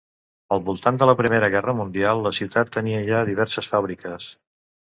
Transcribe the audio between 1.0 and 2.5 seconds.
de la Primera Guerra Mundial la